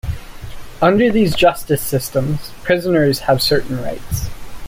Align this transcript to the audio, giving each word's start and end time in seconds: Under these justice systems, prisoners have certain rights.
Under 0.81 1.11
these 1.11 1.35
justice 1.35 1.79
systems, 1.79 2.49
prisoners 2.63 3.19
have 3.19 3.39
certain 3.39 3.79
rights. 3.83 4.29